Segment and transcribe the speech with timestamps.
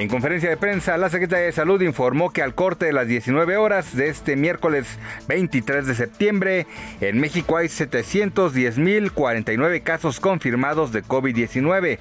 [0.00, 3.58] En conferencia de prensa, la Secretaría de Salud informó que al corte de las 19
[3.58, 4.86] horas de este miércoles
[5.28, 6.66] 23 de septiembre,
[7.02, 11.98] en México hay 710.049 casos confirmados de COVID-19.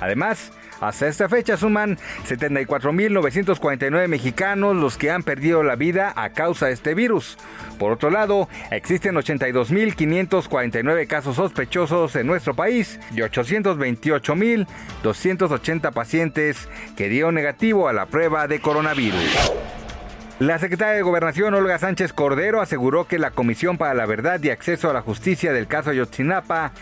[0.00, 6.64] Además, hasta esta fecha suman 74.949 mexicanos los que han perdido la vida a causa
[6.66, 7.36] de este virus.
[7.78, 17.34] Por otro lado, existen 82.549 casos sospechosos en nuestro país y 828.280 pacientes que dieron
[17.34, 19.52] negativo a la prueba de coronavirus.
[20.38, 24.48] La secretaria de Gobernación, Olga Sánchez Cordero, aseguró que la Comisión para la Verdad y
[24.48, 26.72] Acceso a la Justicia del caso Ayotzinapa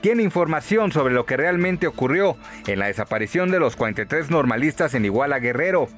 [0.00, 5.04] tiene información sobre lo que realmente ocurrió en la desaparición de los 43 normalistas en
[5.04, 5.88] Iguala Guerrero.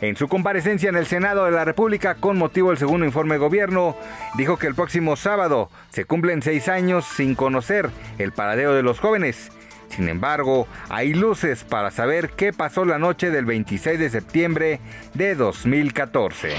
[0.00, 3.38] En su comparecencia en el Senado de la República con motivo del segundo informe de
[3.38, 3.96] gobierno,
[4.36, 8.98] dijo que el próximo sábado se cumplen seis años sin conocer el paradero de los
[8.98, 9.52] jóvenes.
[9.90, 14.80] Sin embargo, hay luces para saber qué pasó la noche del 26 de septiembre
[15.14, 16.54] de 2014.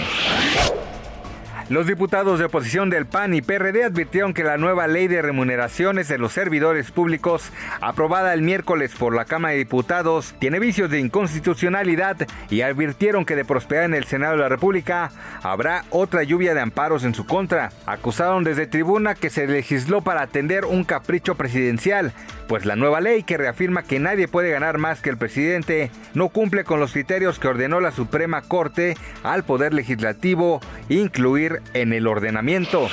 [1.73, 6.07] Los diputados de oposición del PAN y PRD advirtieron que la nueva ley de remuneraciones
[6.07, 10.99] de los servidores públicos, aprobada el miércoles por la Cámara de Diputados, tiene vicios de
[10.99, 15.09] inconstitucionalidad y advirtieron que de prosperar en el Senado de la República
[15.41, 17.71] habrá otra lluvia de amparos en su contra.
[17.87, 22.13] Acusaron desde tribuna que se legisló para atender un capricho presidencial,
[22.47, 26.29] pues la nueva ley que reafirma que nadie puede ganar más que el presidente no
[26.29, 32.07] cumple con los criterios que ordenó la Suprema Corte al Poder Legislativo incluir en el
[32.07, 32.89] ordenamiento.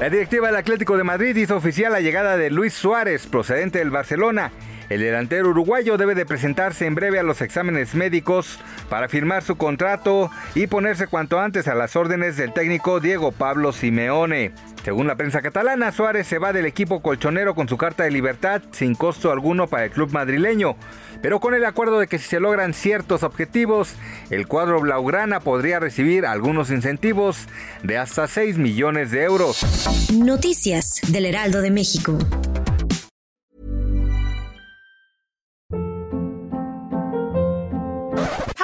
[0.00, 3.90] La directiva del Atlético de Madrid hizo oficial la llegada de Luis Suárez, procedente del
[3.90, 4.52] Barcelona.
[4.92, 8.58] El delantero uruguayo debe de presentarse en breve a los exámenes médicos
[8.90, 13.72] para firmar su contrato y ponerse cuanto antes a las órdenes del técnico Diego Pablo
[13.72, 14.52] Simeone.
[14.84, 18.60] Según la prensa catalana, Suárez se va del equipo colchonero con su carta de libertad
[18.72, 20.76] sin costo alguno para el club madrileño,
[21.22, 23.94] pero con el acuerdo de que si se logran ciertos objetivos,
[24.28, 27.48] el cuadro blaugrana podría recibir algunos incentivos
[27.82, 29.64] de hasta 6 millones de euros.
[30.12, 32.18] Noticias del Heraldo de México.